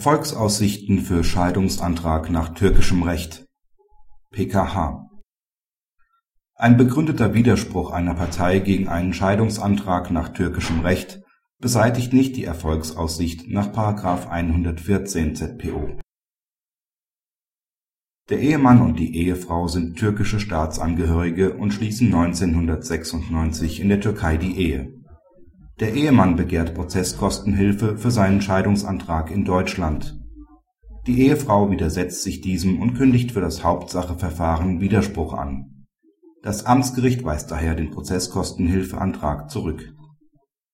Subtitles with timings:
[0.00, 3.44] Erfolgsaussichten für Scheidungsantrag nach türkischem Recht.
[4.30, 5.10] (PKH)
[6.54, 11.20] Ein begründeter Widerspruch einer Partei gegen einen Scheidungsantrag nach türkischem Recht
[11.58, 13.72] beseitigt nicht die Erfolgsaussicht nach§
[14.26, 15.98] 114 ZPO.
[18.30, 24.56] Der Ehemann und die Ehefrau sind türkische Staatsangehörige und schließen 1996 in der Türkei die
[24.56, 24.99] Ehe
[25.80, 30.20] der Ehemann begehrt Prozesskostenhilfe für seinen Scheidungsantrag in Deutschland.
[31.06, 35.86] Die Ehefrau widersetzt sich diesem und kündigt für das Hauptsacheverfahren Widerspruch an.
[36.42, 39.94] Das Amtsgericht weist daher den Prozesskostenhilfeantrag zurück.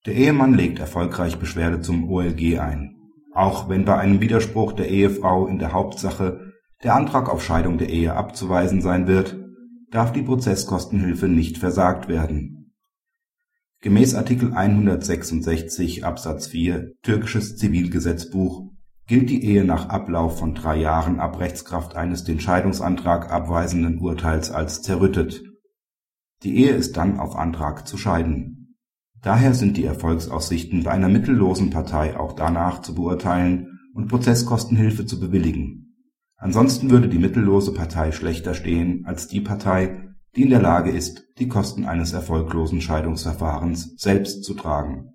[0.06, 2.96] Der Ehemann legt erfolgreich Beschwerde zum OLG ein.
[3.32, 6.52] Auch wenn bei einem Widerspruch der Ehefrau in der Hauptsache
[6.82, 9.36] der Antrag auf Scheidung der Ehe abzuweisen sein wird,
[9.92, 12.56] darf die Prozesskostenhilfe nicht versagt werden
[13.86, 18.72] Gemäß Artikel 166 Absatz 4 türkisches Zivilgesetzbuch
[19.06, 24.50] gilt die Ehe nach Ablauf von drei Jahren ab Rechtskraft eines den Scheidungsantrag abweisenden Urteils
[24.50, 25.40] als zerrüttet.
[26.42, 28.76] Die Ehe ist dann auf Antrag zu scheiden.
[29.22, 35.20] Daher sind die Erfolgsaussichten bei einer mittellosen Partei auch danach zu beurteilen und Prozesskostenhilfe zu
[35.20, 35.94] bewilligen.
[36.38, 40.05] Ansonsten würde die mittellose Partei schlechter stehen als die Partei
[40.36, 45.14] die in der Lage ist, die Kosten eines erfolglosen Scheidungsverfahrens selbst zu tragen.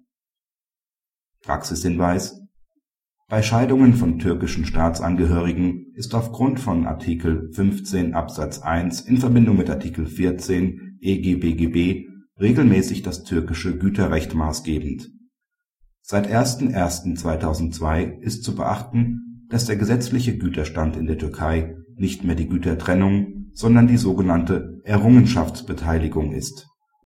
[1.44, 2.42] Praxishinweis
[3.30, 9.70] Bei Scheidungen von türkischen Staatsangehörigen ist aufgrund von Artikel 15 Absatz 1 in Verbindung mit
[9.70, 12.08] Artikel 14 EGBGB
[12.40, 15.12] regelmäßig das türkische Güterrecht maßgebend.
[16.02, 22.50] Seit 01.01.2002 ist zu beachten, dass der gesetzliche Güterstand in der Türkei nicht mehr die
[22.50, 26.71] Gütertrennung sondern die sogenannte Errungenschaftsbeteiligung ist